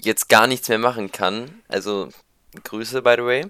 [0.00, 1.62] jetzt gar nichts mehr machen kann.
[1.68, 2.08] Also
[2.64, 3.46] Grüße, by the way.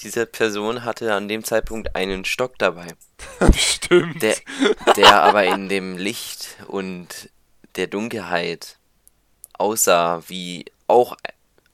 [0.00, 2.88] Diese Person hatte an dem Zeitpunkt einen Stock dabei,
[3.56, 4.22] Stimmt.
[4.22, 4.36] der,
[4.96, 7.30] der aber in dem Licht und
[7.76, 8.78] der Dunkelheit
[9.54, 11.16] aussah wie auch,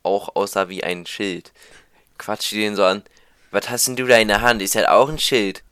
[0.03, 1.53] auch aussah wie ein Schild.
[2.19, 3.03] Quatscht die den so an.
[3.51, 4.61] Was hast denn du da in der Hand?
[4.61, 5.63] Ist halt auch ein Schild.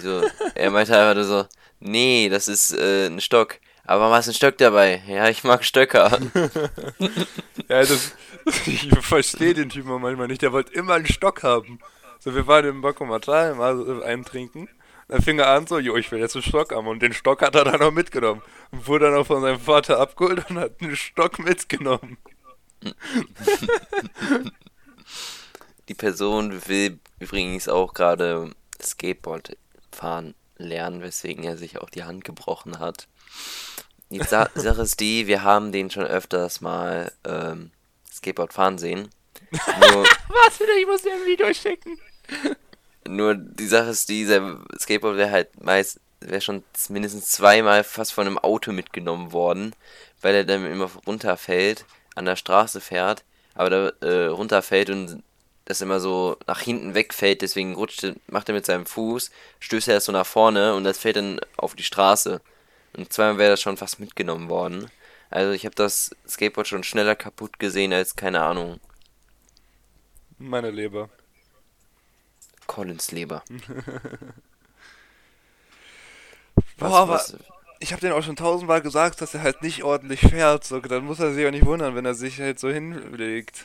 [0.00, 1.46] So, er meinte einfach nur so,
[1.80, 3.58] nee, das ist äh, ein Stock.
[3.84, 5.02] Aber du einen Stock dabei?
[5.06, 6.18] Ja, ich mag Stöcker.
[7.68, 8.12] Ja, das,
[8.66, 10.42] ich verstehe den Typen manchmal nicht.
[10.42, 11.80] Der wollte immer einen Stock haben.
[12.20, 14.68] So, wir waren im Bakomatal, mal einen trinken.
[15.08, 16.88] Dann fing er an so, jo, ich will jetzt einen Stock haben.
[16.88, 18.42] Und den Stock hat er dann auch mitgenommen.
[18.72, 22.18] Und wurde dann auch von seinem Vater abgeholt und hat einen Stock mitgenommen.
[25.88, 29.56] Die Person will übrigens auch gerade Skateboard
[29.92, 33.08] fahren lernen, weswegen er sich auch die Hand gebrochen hat.
[34.10, 37.70] Die Sa Sache ist die, wir haben den schon öfters mal ähm,
[38.12, 39.08] Skateboard fahren sehen.
[39.50, 40.76] Was wieder?
[40.80, 41.98] Ich muss dir ein Video schicken.
[43.08, 48.12] Nur die Sache ist die, sein Skateboard wäre halt meist, wäre schon mindestens zweimal fast
[48.12, 49.74] von einem Auto mitgenommen worden,
[50.22, 55.22] weil er dann immer runterfällt, an der Straße fährt, aber da äh, runterfällt und
[55.66, 59.94] das immer so nach hinten wegfällt, deswegen rutscht, macht er mit seinem Fuß, stößt er
[59.94, 62.40] das so nach vorne und das fällt dann auf die Straße.
[62.96, 64.90] Und zweimal wäre das schon fast mitgenommen worden.
[65.28, 68.80] Also ich habe das Skateboard schon schneller kaputt gesehen als, keine Ahnung,
[70.38, 71.08] Meine Leber.
[72.66, 73.42] Collins Leber.
[76.78, 77.36] Was, Boah, aber was,
[77.80, 80.64] ich habe den auch schon tausendmal gesagt, dass er halt nicht ordentlich fährt.
[80.64, 83.64] So, dann muss er sich auch nicht wundern, wenn er sich halt so hinlegt.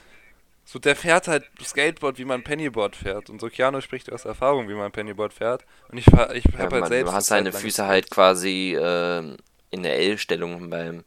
[0.65, 3.29] So, der fährt halt Skateboard, wie man Pennyboard fährt.
[3.29, 5.65] Und so Keanu spricht aus Erfahrung, wie man Pennyboard fährt.
[5.89, 7.11] Und ich fahr, ich ja, hab halt man, selbst.
[7.11, 9.37] du hast Zeit deine lang Füße halt quasi ähm,
[9.71, 11.03] in der L-Stellung beim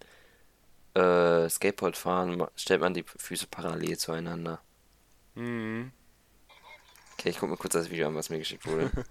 [0.95, 4.61] äh, Skateboardfahren, stellt man die Füße parallel zueinander.
[5.35, 5.93] Mhm.
[7.25, 8.91] Okay, ich guck mir kurz das Video an, was mir geschickt wurde.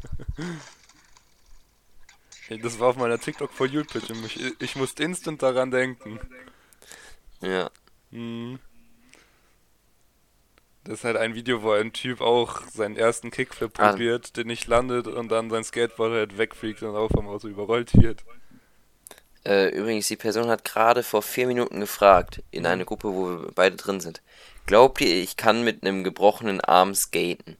[2.48, 4.10] Hey, Das war auf meiner TikTok for You Pitch.
[4.12, 6.20] und Ich, ich musste instant daran denken.
[7.42, 7.72] ja.
[8.12, 8.60] Mhm.
[10.84, 13.92] Das ist halt ein Video, wo ein Typ auch seinen ersten Kickflip Ah.
[13.92, 17.94] probiert, den nicht landet und dann sein Skateboard halt wegfliegt und auch vom Auto überrollt
[18.00, 18.24] wird.
[19.46, 23.52] Äh, übrigens, die Person hat gerade vor vier Minuten gefragt, in eine Gruppe, wo wir
[23.56, 24.22] beide drin sind.
[24.68, 27.56] Glaubt ihr, ich kann mit einem gebrochenen Arm skaten?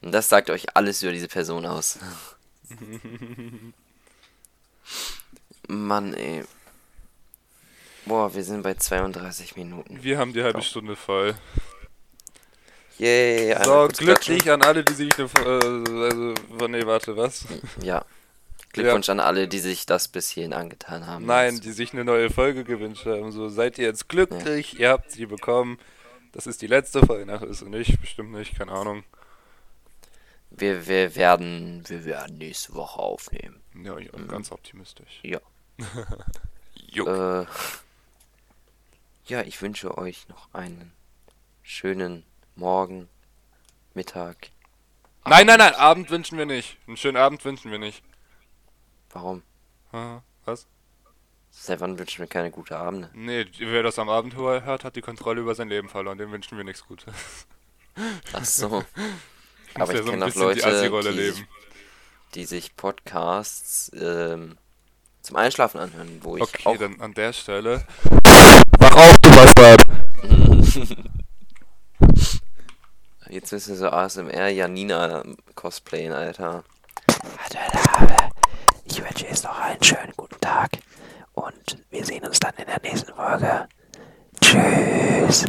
[0.00, 1.98] Und das sagt euch alles über diese Person aus.
[5.68, 6.44] Mann, ey.
[8.06, 10.02] Boah, wir sind bei 32 Minuten.
[10.02, 10.64] Wir haben die halbe Ja.
[10.64, 11.34] Stunde voll.
[12.98, 15.28] Yay, So, glücklich an alle, die sich eine.
[15.44, 16.34] Äh, also,
[16.68, 17.44] nee, warte, was?
[17.82, 18.04] Ja.
[18.72, 21.24] Glückwunsch an alle, die sich das bis hierhin angetan haben.
[21.26, 23.30] Nein, die sich eine neue Folge gewünscht haben.
[23.32, 24.78] So, seid ihr jetzt glücklich?
[24.78, 25.78] Ihr habt sie bekommen.
[26.32, 27.32] Das ist die letzte Folge.
[27.32, 29.04] Ach, ist sie nicht, bestimmt nicht, keine Ahnung.
[30.58, 33.62] Wir, wir werden, wir werden nächste Woche aufnehmen.
[33.74, 35.20] Ja, ja ganz optimistisch.
[35.22, 35.40] Ja.
[36.96, 37.44] Äh,
[39.26, 40.90] ja, ich wünsche euch noch einen
[41.62, 42.24] schönen
[42.56, 43.08] Morgen,
[43.94, 44.50] Mittag.
[45.24, 46.78] nein, nein, nein, Abend wünschen wir nicht.
[46.86, 48.02] Einen schönen Abend wünschen wir nicht.
[49.10, 49.42] Warum?
[50.44, 50.66] Was?
[51.50, 53.10] Seit wann wünschen wir keine gute Abende?
[53.12, 56.18] Nee, wer das am Abend hört, hat die Kontrolle über sein Leben verloren.
[56.18, 57.46] Dem wünschen wir nichts Gutes.
[58.32, 58.82] Ach so.
[59.78, 61.48] Muss Aber ja ich so ein kenne auch die Leute, Assi-Rolle die, leben.
[62.34, 64.58] die sich Podcasts ähm,
[65.22, 67.86] zum Einschlafen anhören, wo ich Okay, auch dann an der Stelle.
[68.78, 69.82] Wach auf, du Bastard!
[73.30, 75.22] Jetzt müssen wir so ASMR Janina
[75.54, 76.64] cosplayen, Alter.
[78.84, 80.70] Ich wünsche jetzt noch einen schönen guten Tag
[81.34, 83.68] und wir sehen uns dann in der nächsten Folge.
[84.40, 85.44] Tschüss!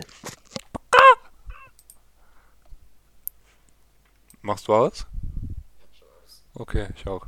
[4.41, 5.06] Machst du aus?
[6.54, 7.28] Okay, ich auch.